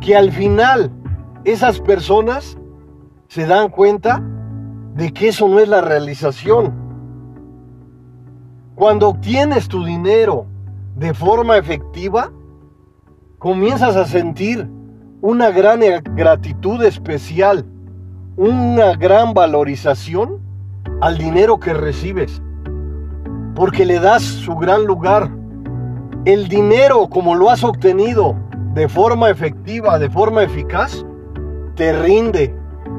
que 0.00 0.16
al 0.16 0.32
final 0.32 0.90
esas 1.44 1.80
personas 1.80 2.56
se 3.26 3.46
dan 3.46 3.68
cuenta 3.68 4.22
de 4.94 5.12
que 5.12 5.28
eso 5.28 5.48
no 5.48 5.58
es 5.58 5.68
la 5.68 5.82
realización. 5.82 6.87
Cuando 8.78 9.08
obtienes 9.08 9.66
tu 9.66 9.84
dinero 9.84 10.46
de 10.94 11.12
forma 11.12 11.56
efectiva, 11.56 12.30
comienzas 13.40 13.96
a 13.96 14.04
sentir 14.04 14.68
una 15.20 15.50
gran 15.50 15.80
gratitud 16.14 16.84
especial, 16.84 17.66
una 18.36 18.94
gran 18.94 19.34
valorización 19.34 20.38
al 21.00 21.18
dinero 21.18 21.58
que 21.58 21.74
recibes, 21.74 22.40
porque 23.56 23.84
le 23.84 23.98
das 23.98 24.22
su 24.22 24.54
gran 24.54 24.84
lugar. 24.84 25.28
El 26.24 26.46
dinero, 26.46 27.08
como 27.10 27.34
lo 27.34 27.50
has 27.50 27.64
obtenido 27.64 28.36
de 28.74 28.88
forma 28.88 29.28
efectiva, 29.28 29.98
de 29.98 30.08
forma 30.08 30.44
eficaz, 30.44 31.04
te 31.74 32.00
rinde, 32.00 32.54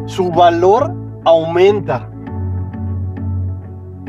su 0.07 0.29
valor 0.29 0.93
aumenta 1.23 2.11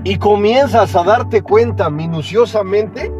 y 0.04 0.16
comienzas 0.16 0.96
a 0.96 1.04
darte 1.04 1.42
cuenta 1.42 1.90
minuciosamente 1.90 3.12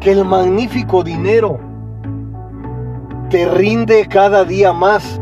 que 0.00 0.12
el 0.12 0.24
magnífico 0.24 1.02
dinero 1.02 1.58
te 3.30 3.48
rinde 3.48 4.06
cada 4.06 4.44
día 4.44 4.72
más 4.72 5.20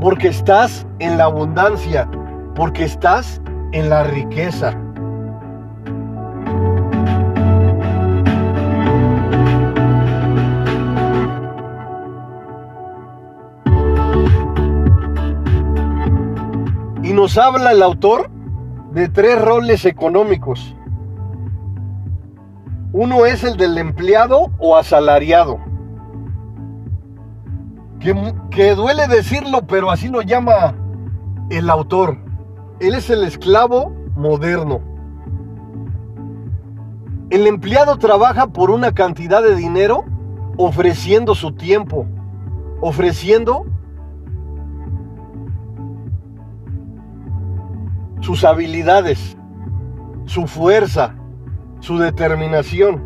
porque 0.00 0.28
estás 0.28 0.86
en 0.98 1.16
la 1.16 1.24
abundancia, 1.24 2.08
porque 2.54 2.84
estás 2.84 3.40
en 3.72 3.88
la 3.88 4.04
riqueza. 4.04 4.76
Y 17.02 17.12
nos 17.14 17.38
habla 17.38 17.72
el 17.72 17.82
autor 17.82 18.30
de 18.92 19.08
tres 19.08 19.40
roles 19.40 19.84
económicos. 19.84 20.74
Uno 22.92 23.26
es 23.26 23.44
el 23.44 23.56
del 23.56 23.76
empleado 23.78 24.50
o 24.58 24.76
asalariado. 24.76 25.58
Que, 28.00 28.14
que, 28.50 28.74
duele 28.74 29.06
decirlo, 29.08 29.66
pero 29.66 29.90
así 29.90 30.08
lo 30.08 30.22
llama 30.22 30.74
el 31.50 31.68
autor. 31.68 32.16
Él 32.80 32.94
es 32.94 33.10
el 33.10 33.24
esclavo 33.24 33.92
moderno. 34.16 34.80
El 37.30 37.46
empleado 37.46 37.98
trabaja 37.98 38.46
por 38.46 38.70
una 38.70 38.92
cantidad 38.92 39.42
de 39.42 39.54
dinero 39.54 40.04
ofreciendo 40.56 41.34
su 41.34 41.52
tiempo, 41.52 42.06
ofreciendo 42.80 43.66
sus 48.20 48.44
habilidades, 48.44 49.36
su 50.26 50.46
fuerza, 50.46 51.14
su 51.80 51.98
determinación. 51.98 53.02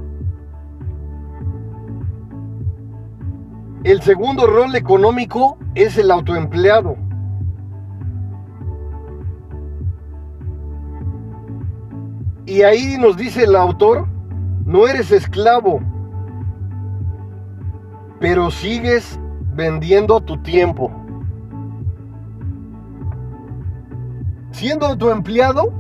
El 3.85 4.01
segundo 4.03 4.47
rol 4.47 4.75
económico 4.77 5.59
es 5.75 5.99
el 5.99 6.11
autoempleado. 6.11 6.97
Y 12.47 12.63
ahí 12.63 12.97
nos 12.99 13.17
dice 13.17 13.45
el 13.45 13.57
autor, 13.57 14.07
no 14.65 14.87
eres 14.87 15.11
esclavo, 15.11 15.81
pero 18.21 18.51
sigues 18.51 19.19
vendiendo 19.55 20.21
tu 20.21 20.37
tiempo. 20.43 21.02
Siendo 24.53 24.97
tu 24.97 25.11
empleado, 25.11 25.73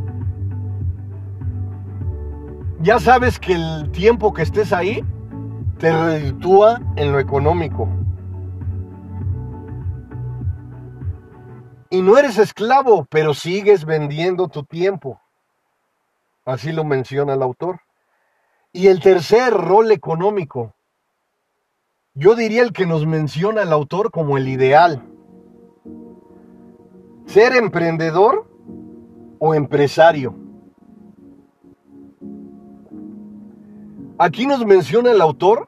ya 2.80 2.98
sabes 2.98 3.38
que 3.38 3.52
el 3.52 3.90
tiempo 3.92 4.32
que 4.32 4.42
estés 4.42 4.72
ahí 4.72 5.04
te 5.78 5.92
reditúa 5.92 6.80
en 6.96 7.12
lo 7.12 7.20
económico. 7.20 7.88
Y 11.90 12.00
no 12.00 12.16
eres 12.16 12.38
esclavo, 12.38 13.04
pero 13.04 13.35
sigues 13.35 13.85
vendiendo 13.85 14.48
tu 14.48 14.64
tiempo. 14.64 15.20
Así 16.44 16.72
lo 16.72 16.85
menciona 16.85 17.35
el 17.35 17.42
autor. 17.42 17.80
Y 18.72 18.88
el 18.88 19.00
tercer 19.00 19.52
rol 19.52 19.92
económico, 19.92 20.74
yo 22.14 22.35
diría 22.35 22.62
el 22.62 22.72
que 22.72 22.87
nos 22.87 23.06
menciona 23.06 23.62
el 23.62 23.72
autor 23.72 24.11
como 24.11 24.38
el 24.38 24.48
ideal. 24.48 25.02
Ser 27.26 27.54
emprendedor 27.54 28.52
o 29.44 29.55
empresario. 29.55 30.37
Aquí 34.16 34.46
nos 34.46 34.64
menciona 34.64 35.11
el 35.11 35.20
autor 35.20 35.66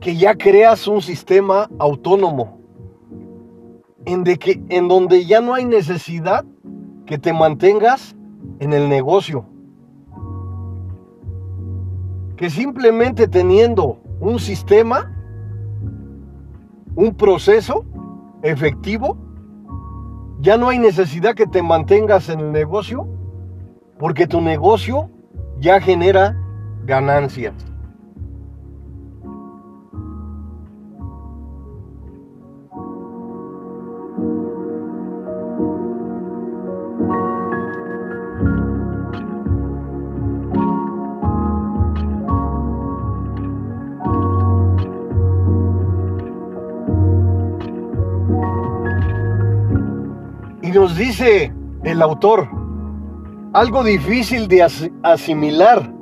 que 0.00 0.16
ya 0.16 0.34
creas 0.36 0.88
un 0.88 1.02
sistema 1.02 1.68
autónomo, 1.78 2.58
en, 4.06 4.24
de 4.24 4.38
que, 4.38 4.62
en 4.70 4.88
donde 4.88 5.26
ya 5.26 5.42
no 5.42 5.52
hay 5.52 5.66
necesidad 5.66 6.46
que 7.04 7.18
te 7.18 7.34
mantengas 7.34 8.16
en 8.58 8.72
el 8.72 8.88
negocio. 8.88 9.44
Que 12.38 12.48
simplemente 12.48 13.28
teniendo 13.28 13.98
un 14.18 14.38
sistema, 14.38 15.14
un 16.94 17.14
proceso 17.14 17.84
efectivo, 18.40 19.18
ya 20.40 20.56
no 20.56 20.68
hay 20.68 20.78
necesidad 20.78 21.34
que 21.34 21.46
te 21.46 21.62
mantengas 21.62 22.28
en 22.28 22.40
el 22.40 22.52
negocio, 22.52 23.06
porque 23.98 24.26
tu 24.26 24.40
negocio 24.40 25.10
ya 25.58 25.80
genera 25.80 26.36
ganancias. 26.84 27.54
Nos 50.86 50.96
dice 50.96 51.52
el 51.82 52.00
autor, 52.00 52.46
algo 53.54 53.82
difícil 53.82 54.46
de 54.46 54.62
asimilar, 55.02 55.92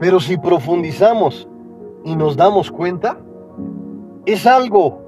pero 0.00 0.18
si 0.18 0.38
profundizamos 0.38 1.46
y 2.06 2.16
nos 2.16 2.38
damos 2.38 2.70
cuenta, 2.70 3.18
es 4.24 4.46
algo 4.46 4.98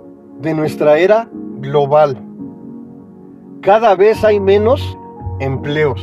de 0.42 0.52
nuestra 0.52 0.98
era 0.98 1.30
global. 1.60 2.22
Cada 3.62 3.94
vez 3.94 4.22
hay 4.22 4.38
menos 4.38 4.98
empleos. 5.40 6.02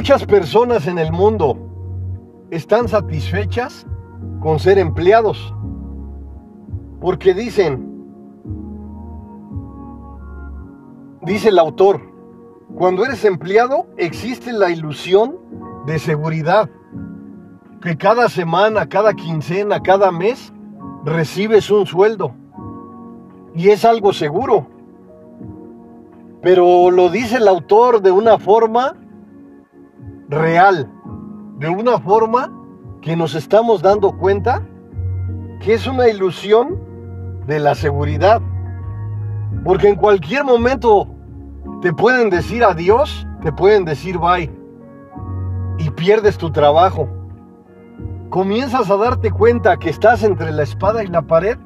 Muchas 0.00 0.24
personas 0.24 0.86
en 0.86 0.98
el 0.98 1.12
mundo 1.12 1.58
están 2.50 2.88
satisfechas 2.88 3.86
con 4.40 4.58
ser 4.58 4.78
empleados. 4.78 5.54
Porque 7.02 7.34
dicen, 7.34 7.86
dice 11.20 11.50
el 11.50 11.58
autor, 11.58 12.00
cuando 12.78 13.04
eres 13.04 13.26
empleado 13.26 13.88
existe 13.98 14.54
la 14.54 14.70
ilusión 14.70 15.36
de 15.84 15.98
seguridad, 15.98 16.70
que 17.82 17.98
cada 17.98 18.30
semana, 18.30 18.88
cada 18.88 19.12
quincena, 19.12 19.82
cada 19.82 20.10
mes 20.10 20.50
recibes 21.04 21.70
un 21.70 21.84
sueldo. 21.84 22.34
Y 23.54 23.68
es 23.68 23.84
algo 23.84 24.14
seguro. 24.14 24.66
Pero 26.40 26.90
lo 26.90 27.10
dice 27.10 27.36
el 27.36 27.46
autor 27.46 28.00
de 28.00 28.10
una 28.10 28.38
forma 28.38 28.96
real, 30.30 30.90
de 31.58 31.68
una 31.68 31.98
forma 31.98 32.50
que 33.02 33.16
nos 33.16 33.34
estamos 33.34 33.82
dando 33.82 34.16
cuenta 34.16 34.62
que 35.60 35.74
es 35.74 35.86
una 35.86 36.08
ilusión 36.08 36.78
de 37.46 37.58
la 37.58 37.74
seguridad. 37.74 38.40
Porque 39.64 39.88
en 39.88 39.96
cualquier 39.96 40.44
momento 40.44 41.08
te 41.82 41.92
pueden 41.92 42.30
decir 42.30 42.64
adiós, 42.64 43.26
te 43.42 43.52
pueden 43.52 43.84
decir 43.84 44.18
bye 44.18 44.50
y 45.78 45.90
pierdes 45.90 46.38
tu 46.38 46.50
trabajo. 46.50 47.08
Comienzas 48.28 48.88
a 48.90 48.96
darte 48.96 49.30
cuenta 49.30 49.76
que 49.76 49.90
estás 49.90 50.22
entre 50.22 50.52
la 50.52 50.62
espada 50.62 51.02
y 51.02 51.08
la 51.08 51.22
pared, 51.22 51.58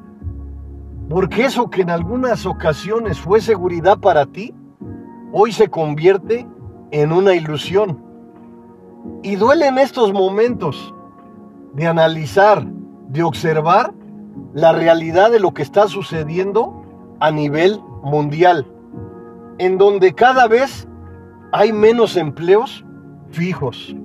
porque 1.09 1.45
eso 1.45 1.69
que 1.69 1.83
en 1.83 1.91
algunas 1.91 2.45
ocasiones 2.47 3.19
fue 3.19 3.39
seguridad 3.39 3.99
para 3.99 4.25
ti, 4.25 4.53
hoy 5.31 5.51
se 5.51 5.69
convierte 5.69 6.47
en 6.91 7.11
una 7.11 7.35
ilusión. 7.35 8.04
Y 9.23 9.35
duele 9.35 9.67
en 9.67 9.77
estos 9.77 10.13
momentos 10.13 10.93
de 11.73 11.87
analizar, 11.87 12.65
de 13.09 13.23
observar 13.23 13.93
la 14.53 14.71
realidad 14.71 15.31
de 15.31 15.39
lo 15.39 15.53
que 15.53 15.61
está 15.61 15.87
sucediendo 15.87 16.83
a 17.19 17.31
nivel 17.31 17.79
mundial, 18.03 18.65
en 19.57 19.77
donde 19.77 20.13
cada 20.13 20.47
vez 20.47 20.87
hay 21.51 21.71
menos 21.71 22.17
empleos 22.17 22.85
fijos. 23.31 23.95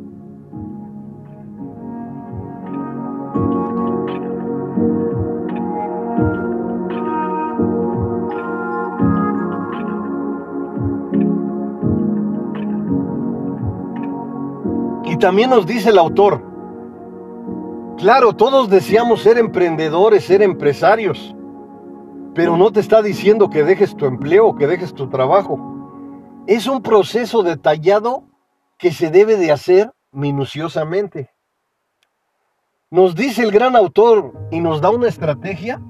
También 15.21 15.51
nos 15.51 15.67
dice 15.67 15.91
el 15.91 15.99
autor, 15.99 16.43
claro, 17.99 18.33
todos 18.33 18.69
deseamos 18.69 19.23
ser 19.23 19.39
emprendedores, 19.39 20.25
ser 20.25 20.43
empresarios, 20.43 21.37
pero 22.35 22.57
no 22.57 22.73
te 22.73 22.81
está 22.81 23.03
diciendo 23.03 23.51
que 23.51 23.63
dejes 23.63 23.95
tu 23.95 24.07
empleo, 24.07 24.57
que 24.57 24.67
dejes 24.67 24.95
tu 24.95 25.09
trabajo. 25.09 25.61
Es 26.47 26.67
un 26.67 26.83
proceso 26.83 27.43
detallado 27.43 28.25
que 28.79 28.93
se 28.93 29.11
debe 29.11 29.37
de 29.37 29.53
hacer 29.53 29.93
minuciosamente. 30.11 31.31
Nos 32.91 33.15
dice 33.15 33.43
el 33.43 33.53
gran 33.53 33.77
autor 33.77 34.33
y 34.51 34.59
nos 34.61 34.81
da 34.81 34.91
una 34.91 35.07
estrategia 35.07 35.81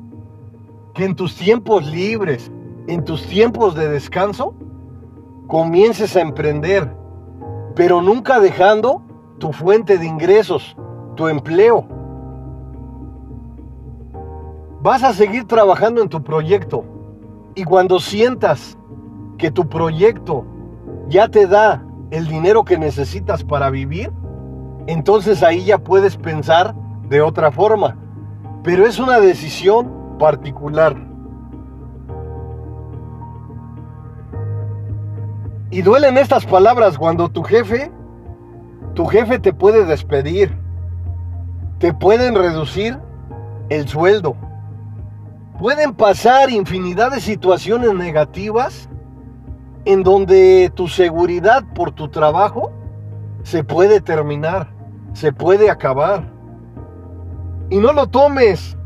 que 0.92 1.04
en 1.04 1.14
tus 1.14 1.36
tiempos 1.36 1.86
libres, 1.86 2.50
en 2.88 3.04
tus 3.04 3.24
tiempos 3.26 3.74
de 3.74 3.88
descanso, 3.88 4.54
comiences 5.46 6.16
a 6.16 6.20
emprender, 6.20 6.94
pero 7.76 8.02
nunca 8.02 8.40
dejando 8.40 9.02
tu 9.40 9.52
fuente 9.52 9.98
de 9.98 10.06
ingresos, 10.06 10.76
tu 11.16 11.26
empleo. 11.26 11.84
Vas 14.82 15.02
a 15.02 15.12
seguir 15.12 15.46
trabajando 15.46 16.00
en 16.00 16.08
tu 16.08 16.22
proyecto 16.22 16.84
y 17.56 17.64
cuando 17.64 17.98
sientas 17.98 18.78
que 19.36 19.50
tu 19.50 19.68
proyecto 19.68 20.44
ya 21.08 21.28
te 21.28 21.46
da 21.46 21.84
el 22.10 22.28
dinero 22.28 22.64
que 22.64 22.78
necesitas 22.78 23.42
para 23.42 23.70
vivir, 23.70 24.12
entonces 24.86 25.42
ahí 25.42 25.64
ya 25.64 25.78
puedes 25.78 26.16
pensar 26.16 26.74
de 27.08 27.20
otra 27.20 27.50
forma. 27.50 27.96
Pero 28.62 28.86
es 28.86 28.98
una 28.98 29.20
decisión 29.20 30.18
particular. 30.18 30.96
Y 35.70 35.82
duelen 35.82 36.18
estas 36.18 36.44
palabras 36.44 36.98
cuando 36.98 37.28
tu 37.28 37.42
jefe 37.42 37.90
tu 38.94 39.06
jefe 39.06 39.38
te 39.38 39.52
puede 39.52 39.84
despedir, 39.84 40.56
te 41.78 41.92
pueden 41.92 42.34
reducir 42.34 42.98
el 43.68 43.88
sueldo, 43.88 44.36
pueden 45.58 45.94
pasar 45.94 46.50
infinidad 46.50 47.12
de 47.12 47.20
situaciones 47.20 47.94
negativas 47.94 48.88
en 49.84 50.02
donde 50.02 50.70
tu 50.74 50.88
seguridad 50.88 51.64
por 51.74 51.92
tu 51.92 52.08
trabajo 52.08 52.72
se 53.42 53.64
puede 53.64 54.00
terminar, 54.00 54.68
se 55.12 55.32
puede 55.32 55.70
acabar. 55.70 56.24
Y 57.70 57.78
no 57.78 57.92
lo 57.92 58.08
tomes 58.08 58.76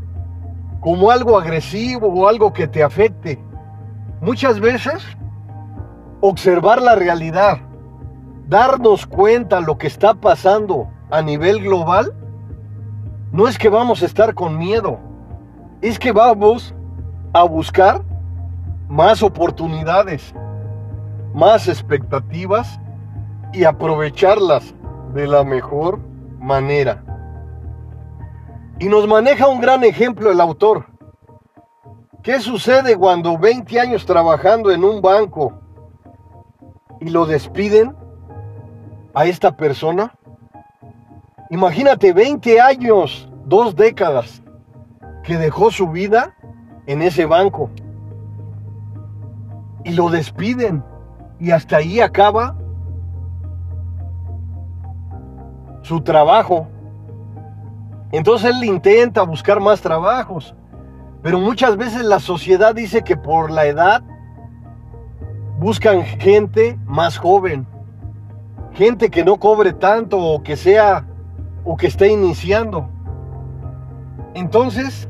como 0.79 1.11
algo 1.11 1.39
agresivo 1.39 2.07
o 2.07 2.27
algo 2.27 2.53
que 2.53 2.67
te 2.67 2.83
afecte. 2.83 3.43
Muchas 4.21 4.59
veces 4.59 5.03
observar 6.21 6.81
la 6.81 6.95
realidad, 6.95 7.57
darnos 8.47 9.05
cuenta 9.05 9.59
lo 9.59 9.77
que 9.77 9.87
está 9.87 10.13
pasando 10.13 10.87
a 11.09 11.21
nivel 11.21 11.61
global, 11.61 12.13
no 13.31 13.47
es 13.47 13.57
que 13.57 13.69
vamos 13.69 14.01
a 14.01 14.05
estar 14.05 14.33
con 14.33 14.57
miedo, 14.57 14.99
es 15.81 15.99
que 15.99 16.11
vamos 16.11 16.73
a 17.33 17.43
buscar 17.43 18.01
más 18.87 19.23
oportunidades, 19.23 20.33
más 21.33 21.67
expectativas 21.67 22.79
y 23.51 23.63
aprovecharlas 23.63 24.73
de 25.13 25.27
la 25.27 25.43
mejor 25.43 25.99
manera. 26.39 27.03
Y 28.79 28.87
nos 28.89 29.07
maneja 29.07 29.47
un 29.47 29.61
gran 29.61 29.83
ejemplo 29.83 30.31
el 30.31 30.39
autor. 30.39 30.85
¿Qué 32.21 32.39
sucede 32.39 32.97
cuando 32.97 33.37
20 33.37 33.79
años 33.79 34.05
trabajando 34.05 34.71
en 34.71 34.83
un 34.83 35.01
banco 35.01 35.53
y 36.99 37.09
lo 37.09 37.25
despiden 37.25 37.95
a 39.15 39.25
esta 39.25 39.55
persona? 39.55 40.13
Imagínate 41.49 42.13
20 42.13 42.59
años, 42.59 43.29
dos 43.45 43.75
décadas, 43.75 44.43
que 45.23 45.37
dejó 45.37 45.71
su 45.71 45.87
vida 45.87 46.35
en 46.85 47.01
ese 47.01 47.25
banco. 47.25 47.69
Y 49.83 49.93
lo 49.93 50.09
despiden. 50.09 50.83
Y 51.39 51.51
hasta 51.51 51.77
ahí 51.77 51.99
acaba 51.99 52.55
su 55.81 56.01
trabajo. 56.01 56.67
Entonces 58.11 58.51
él 58.51 58.63
intenta 58.63 59.23
buscar 59.23 59.59
más 59.59 59.81
trabajos. 59.81 60.55
Pero 61.21 61.39
muchas 61.39 61.77
veces 61.77 62.03
la 62.03 62.19
sociedad 62.19 62.73
dice 62.73 63.03
que 63.03 63.17
por 63.17 63.51
la 63.51 63.65
edad 63.65 64.03
buscan 65.59 66.03
gente 66.03 66.77
más 66.85 67.17
joven. 67.17 67.67
Gente 68.75 69.09
que 69.09 69.23
no 69.23 69.37
cobre 69.37 69.71
tanto 69.71 70.19
o 70.19 70.43
que 70.43 70.57
sea 70.57 71.05
o 71.63 71.77
que 71.77 71.87
esté 71.87 72.11
iniciando. 72.11 72.89
Entonces, 74.33 75.07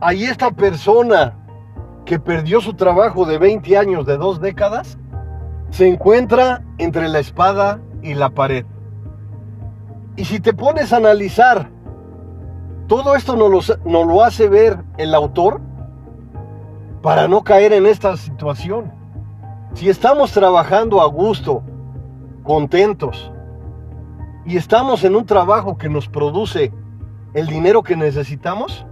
ahí 0.00 0.24
esta 0.24 0.50
persona 0.50 1.34
que 2.06 2.18
perdió 2.18 2.62
su 2.62 2.72
trabajo 2.72 3.26
de 3.26 3.36
20 3.36 3.76
años, 3.76 4.06
de 4.06 4.16
dos 4.16 4.40
décadas, 4.40 4.96
se 5.68 5.86
encuentra 5.86 6.64
entre 6.78 7.08
la 7.08 7.18
espada 7.18 7.80
y 8.00 8.14
la 8.14 8.30
pared. 8.30 8.64
Y 10.16 10.24
si 10.24 10.40
te 10.40 10.54
pones 10.54 10.94
a 10.94 10.96
analizar, 10.96 11.68
todo 12.86 13.14
esto 13.14 13.36
nos 13.36 13.68
lo, 13.84 14.04
lo 14.04 14.24
hace 14.24 14.48
ver 14.48 14.78
el 14.96 15.14
autor 15.14 15.60
para 17.02 17.28
no 17.28 17.44
caer 17.44 17.74
en 17.74 17.84
esta 17.84 18.16
situación. 18.16 18.90
Si 19.74 19.90
estamos 19.90 20.32
trabajando 20.32 21.02
a 21.02 21.06
gusto, 21.06 21.62
contentos, 22.46 23.32
y 24.46 24.56
estamos 24.56 25.02
en 25.02 25.16
un 25.16 25.26
trabajo 25.26 25.76
que 25.76 25.88
nos 25.88 26.08
produce 26.08 26.72
el 27.34 27.48
dinero 27.48 27.82
que 27.82 27.96
necesitamos, 27.96 28.86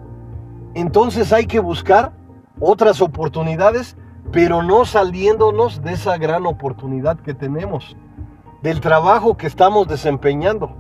entonces 0.75 1.33
hay 1.33 1.47
que 1.47 1.61
buscar 1.61 2.13
otras 2.59 3.01
oportunidades, 3.01 3.97
pero 4.33 4.63
no 4.63 4.85
saliéndonos 4.85 5.81
de 5.83 5.93
esa 5.93 6.19
gran 6.19 6.45
oportunidad 6.47 7.21
que 7.21 7.35
tenemos, 7.35 7.97
del 8.63 8.81
trabajo 8.81 9.37
que 9.37 9.47
estamos 9.47 9.87
desempeñando. 9.87 10.75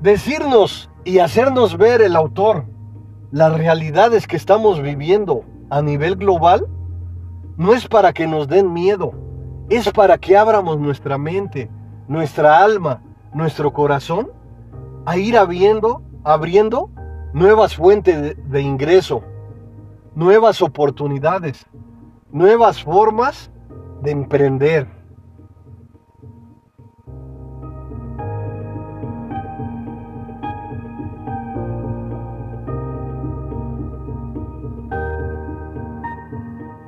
Decirnos 0.00 0.88
y 1.04 1.18
hacernos 1.18 1.76
ver 1.76 2.00
el 2.00 2.14
autor 2.14 2.66
las 3.32 3.52
realidades 3.52 4.28
que 4.28 4.36
estamos 4.36 4.80
viviendo 4.80 5.44
a 5.68 5.82
nivel 5.82 6.14
global 6.14 6.68
no 7.56 7.74
es 7.74 7.88
para 7.88 8.12
que 8.12 8.28
nos 8.28 8.46
den 8.46 8.72
miedo, 8.72 9.25
es 9.68 9.90
para 9.90 10.18
que 10.18 10.36
abramos 10.36 10.78
nuestra 10.78 11.18
mente, 11.18 11.68
nuestra 12.08 12.58
alma, 12.58 13.02
nuestro 13.34 13.72
corazón, 13.72 14.30
a 15.04 15.16
ir 15.16 15.36
abriendo, 15.36 16.02
abriendo 16.24 16.90
nuevas 17.32 17.74
fuentes 17.74 18.20
de, 18.20 18.34
de 18.34 18.60
ingreso, 18.60 19.22
nuevas 20.14 20.62
oportunidades, 20.62 21.66
nuevas 22.30 22.82
formas 22.82 23.50
de 24.02 24.10
emprender. 24.12 24.88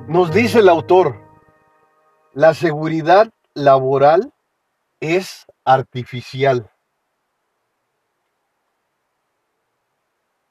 Nos 0.06 0.32
dice 0.32 0.60
el 0.60 0.68
autor, 0.68 1.27
la 2.32 2.54
seguridad 2.54 3.32
laboral 3.54 4.32
es 5.00 5.46
artificial. 5.64 6.70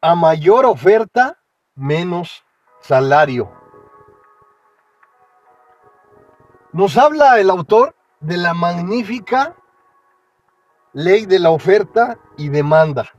A 0.01 0.15
mayor 0.15 0.65
oferta, 0.65 1.39
menos 1.75 2.43
salario. 2.81 3.51
Nos 6.71 6.97
habla 6.97 7.39
el 7.39 7.49
autor 7.49 7.95
de 8.19 8.37
la 8.37 8.53
magnífica 8.53 9.55
ley 10.93 11.25
de 11.25 11.39
la 11.39 11.51
oferta 11.51 12.17
y 12.37 12.49
demanda. 12.49 13.11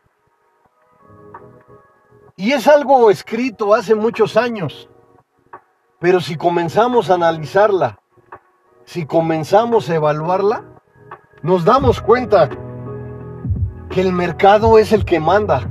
Y 2.36 2.52
es 2.52 2.68
algo 2.68 3.10
escrito 3.10 3.74
hace 3.74 3.94
muchos 3.94 4.36
años, 4.36 4.88
pero 5.98 6.20
si 6.20 6.36
comenzamos 6.36 7.10
a 7.10 7.14
analizarla, 7.14 7.97
si 8.88 9.04
comenzamos 9.04 9.90
a 9.90 9.96
evaluarla, 9.96 10.64
nos 11.42 11.66
damos 11.66 12.00
cuenta 12.00 12.48
que 13.90 14.00
el 14.00 14.14
mercado 14.14 14.78
es 14.78 14.94
el 14.94 15.04
que 15.04 15.20
manda. 15.20 15.68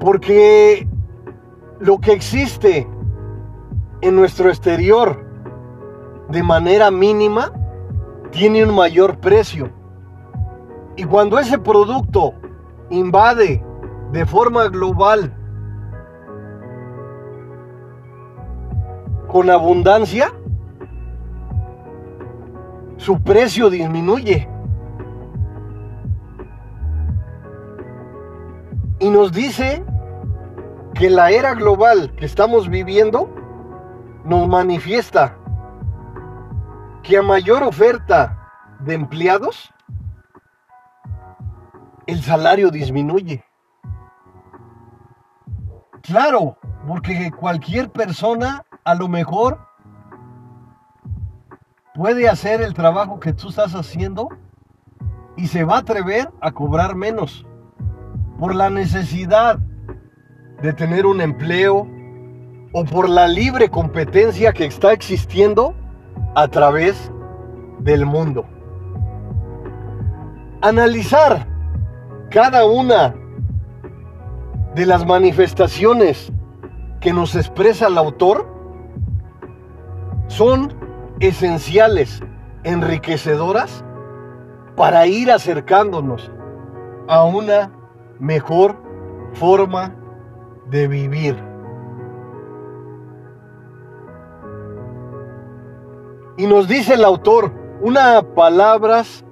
Porque 0.00 0.88
lo 1.78 2.00
que 2.00 2.10
existe 2.10 2.88
en 4.00 4.16
nuestro 4.16 4.48
exterior 4.48 5.24
de 6.30 6.42
manera 6.42 6.90
mínima 6.90 7.52
tiene 8.32 8.64
un 8.64 8.74
mayor 8.74 9.18
precio. 9.18 9.70
Y 10.96 11.04
cuando 11.04 11.38
ese 11.38 11.60
producto 11.60 12.34
invade 12.90 13.64
de 14.10 14.26
forma 14.26 14.66
global 14.66 15.32
con 19.28 19.48
abundancia, 19.48 20.32
su 22.96 23.22
precio 23.22 23.70
disminuye. 23.70 24.48
Y 28.98 29.10
nos 29.10 29.32
dice 29.32 29.84
que 30.94 31.10
la 31.10 31.30
era 31.30 31.54
global 31.54 32.14
que 32.16 32.24
estamos 32.24 32.68
viviendo 32.68 33.28
nos 34.24 34.48
manifiesta 34.48 35.36
que 37.02 37.18
a 37.18 37.22
mayor 37.22 37.62
oferta 37.62 38.50
de 38.80 38.94
empleados, 38.94 39.72
el 42.06 42.22
salario 42.22 42.70
disminuye. 42.70 43.44
Claro, 46.02 46.56
porque 46.86 47.30
cualquier 47.32 47.90
persona 47.90 48.64
a 48.84 48.94
lo 48.94 49.08
mejor 49.08 49.65
puede 51.96 52.28
hacer 52.28 52.60
el 52.60 52.74
trabajo 52.74 53.18
que 53.18 53.32
tú 53.32 53.48
estás 53.48 53.74
haciendo 53.74 54.28
y 55.34 55.46
se 55.46 55.64
va 55.64 55.76
a 55.76 55.78
atrever 55.78 56.30
a 56.42 56.52
cobrar 56.52 56.94
menos 56.94 57.46
por 58.38 58.54
la 58.54 58.68
necesidad 58.68 59.58
de 60.60 60.74
tener 60.74 61.06
un 61.06 61.22
empleo 61.22 61.88
o 62.72 62.84
por 62.84 63.08
la 63.08 63.26
libre 63.26 63.70
competencia 63.70 64.52
que 64.52 64.66
está 64.66 64.92
existiendo 64.92 65.74
a 66.34 66.48
través 66.48 67.10
del 67.78 68.04
mundo. 68.04 68.44
Analizar 70.60 71.46
cada 72.30 72.66
una 72.66 73.14
de 74.74 74.84
las 74.84 75.06
manifestaciones 75.06 76.30
que 77.00 77.14
nos 77.14 77.34
expresa 77.34 77.86
el 77.86 77.96
autor 77.96 78.46
son 80.28 80.85
esenciales, 81.20 82.22
enriquecedoras, 82.64 83.84
para 84.76 85.06
ir 85.06 85.30
acercándonos 85.30 86.30
a 87.08 87.24
una 87.24 87.72
mejor 88.18 88.76
forma 89.34 89.94
de 90.68 90.88
vivir. 90.88 91.36
Y 96.36 96.46
nos 96.46 96.68
dice 96.68 96.94
el 96.94 97.04
autor 97.04 97.52
una 97.80 98.22
palabras 98.34 99.24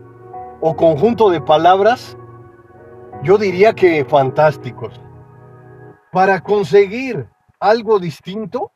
o 0.61 0.75
conjunto 0.75 1.29
de 1.29 1.41
palabras, 1.41 2.17
yo 3.23 3.37
diría 3.37 3.75
que 3.75 4.05
fantásticos. 4.07 5.01
Para 6.13 6.41
conseguir 6.41 7.29
algo 7.61 7.99
distinto, 7.99 8.73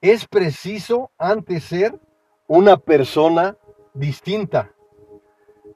es 0.00 0.26
preciso 0.26 1.10
antes 1.18 1.64
ser 1.64 2.00
una 2.46 2.76
persona 2.76 3.56
distinta 3.94 4.72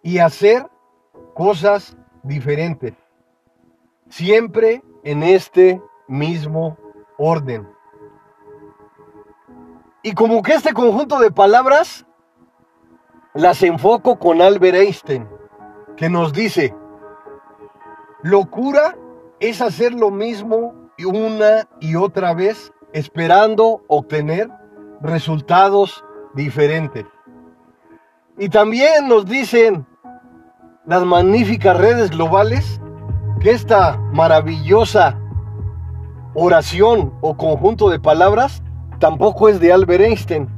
y 0.02 0.18
hacer 0.18 0.66
cosas 1.34 1.96
diferentes. 2.22 2.94
Siempre 4.08 4.82
en 5.04 5.22
este 5.22 5.80
mismo 6.08 6.76
orden. 7.18 7.68
Y 10.02 10.12
como 10.12 10.42
que 10.42 10.54
este 10.54 10.72
conjunto 10.72 11.18
de 11.18 11.30
palabras 11.30 12.06
las 13.34 13.62
enfoco 13.62 14.18
con 14.18 14.40
Albert 14.40 14.76
Einstein, 14.76 15.28
que 15.96 16.08
nos 16.08 16.32
dice, 16.32 16.74
locura 18.22 18.96
es 19.38 19.60
hacer 19.60 19.92
lo 19.92 20.10
mismo 20.10 20.80
una 21.04 21.68
y 21.80 21.96
otra 21.96 22.34
vez 22.34 22.72
esperando 22.92 23.82
obtener 23.88 24.50
resultados 25.00 26.04
diferentes. 26.34 27.06
Y 28.38 28.48
también 28.48 29.08
nos 29.08 29.26
dicen 29.26 29.86
las 30.86 31.04
magníficas 31.04 31.76
redes 31.76 32.10
globales 32.10 32.80
que 33.40 33.50
esta 33.50 33.98
maravillosa 34.12 35.18
oración 36.34 37.12
o 37.20 37.36
conjunto 37.36 37.90
de 37.90 37.98
palabras 37.98 38.62
tampoco 38.98 39.48
es 39.48 39.60
de 39.60 39.72
Albert 39.72 40.04
Einstein, 40.04 40.48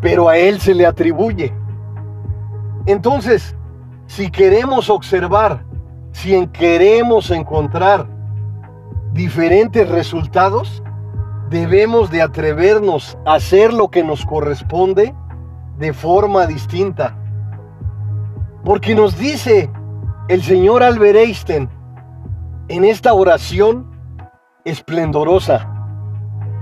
pero 0.00 0.28
a 0.28 0.36
él 0.36 0.60
se 0.60 0.74
le 0.74 0.86
atribuye. 0.86 1.54
Entonces, 2.86 3.54
si 4.06 4.30
queremos 4.30 4.90
observar, 4.90 5.64
si 6.12 6.46
queremos 6.48 7.30
encontrar 7.30 8.06
diferentes 9.12 9.88
resultados, 9.88 10.82
debemos 11.50 12.10
de 12.10 12.22
atrevernos 12.22 13.18
a 13.26 13.34
hacer 13.34 13.74
lo 13.74 13.88
que 13.88 14.04
nos 14.04 14.24
corresponde 14.24 15.14
de 15.78 15.92
forma 15.92 16.46
distinta. 16.46 17.16
Porque 18.64 18.94
nos 18.94 19.18
dice 19.18 19.70
el 20.28 20.42
señor 20.42 20.84
Albert 20.84 21.50
en 22.68 22.84
esta 22.84 23.12
oración 23.14 23.90
esplendorosa, 24.64 25.68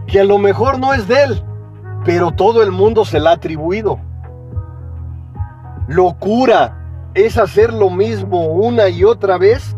que 0.07 0.21
a 0.21 0.25
lo 0.25 0.39
mejor 0.39 0.79
no 0.79 0.95
es 0.95 1.07
de 1.07 1.23
él, 1.23 1.45
pero 2.07 2.31
todo 2.31 2.63
el 2.63 2.73
mundo 2.73 3.05
se 3.05 3.21
la 3.21 3.31
ha 3.31 3.35
atribuido. 3.35 4.01
Locura 5.87 7.11
es 7.13 7.37
hacer 7.37 7.75
lo 7.75 7.91
mismo 7.91 8.47
una 8.47 8.89
y 8.89 9.05
otra 9.05 9.37
vez, 9.37 9.77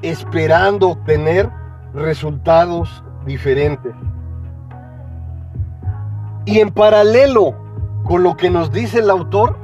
esperando 0.00 0.90
obtener 0.90 1.50
resultados 1.92 3.03
diferentes. 3.24 3.94
Y 6.44 6.60
en 6.60 6.70
paralelo 6.70 7.54
con 8.04 8.22
lo 8.22 8.36
que 8.36 8.50
nos 8.50 8.70
dice 8.70 8.98
el 8.98 9.10
autor, 9.10 9.56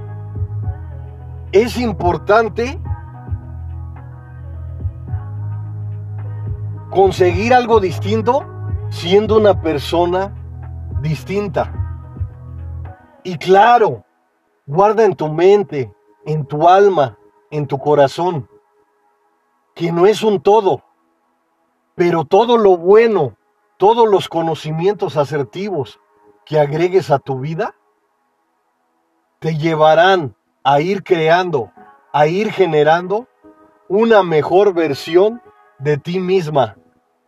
es 1.53 1.79
importante 1.79 2.81
conseguir 6.91 7.55
algo 7.55 7.81
distinto 7.81 8.47
siendo 8.89 9.37
una 9.37 9.61
persona 9.61 10.35
distinta. 11.01 11.73
Y 13.23 13.37
claro, 13.37 14.05
guarda 14.67 15.05
en 15.05 15.15
tu 15.15 15.29
mente, 15.29 15.93
en 16.25 16.47
tu 16.47 16.69
alma, 16.69 17.19
en 17.51 17.67
tu 17.67 17.79
corazón, 17.79 18.49
que 19.75 19.93
no 19.93 20.07
es 20.07 20.23
un 20.23 20.41
todo, 20.41 20.83
pero 21.95 22.25
todo 22.25 22.57
lo 22.57 22.77
bueno, 22.77 23.37
todos 23.81 24.07
los 24.07 24.29
conocimientos 24.29 25.17
asertivos 25.17 26.01
que 26.45 26.61
agregues 26.61 27.11
a 27.11 27.19
tu 27.19 27.41
vida, 27.41 27.75
te 29.39 29.57
llevarán 29.57 30.37
a 30.63 30.83
ir 30.83 31.03
creando, 31.03 31.73
a 32.13 32.27
ir 32.27 32.53
generando 32.53 33.27
una 33.89 34.23
mejor 34.23 34.75
versión 34.75 35.41
de 35.79 35.97
ti 35.97 36.21
misma, 36.21 36.77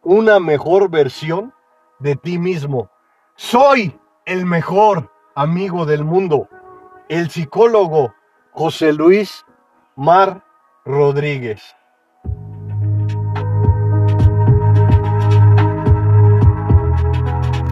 una 0.03 0.41
mejor 0.41 0.91
versión 0.91 1.55
de 2.01 2.17
ti 2.17 2.39
mismo. 2.39 2.91
Soy 3.35 3.99
el 4.27 4.45
mejor 4.45 5.11
amigo 5.35 5.87
del 5.87 6.05
mundo, 6.05 6.51
el 7.09 7.31
psicólogo 7.31 8.13
José 8.51 8.93
Luis 8.93 9.47
Mar 9.97 10.45
Rodríguez. 10.85 11.63